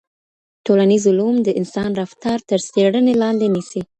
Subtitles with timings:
[0.65, 3.81] ټولنیز علوم د انسان رفتار تر څېړني لاندي نیسي.